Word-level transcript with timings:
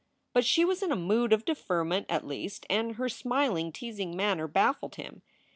But 0.33 0.43
she 0.43 0.65
was 0.65 0.81
in 0.81 0.91
a 0.91 0.95
mood 0.95 1.31
of 1.31 1.45
deferment 1.45 2.07
at 2.09 2.25
least, 2.25 2.65
and 2.71 2.95
her 2.95 3.07
smiling, 3.07 3.71
teasing 3.71 4.15
manner 4.17 4.47
baffled 4.47 4.95
him. 4.95 5.21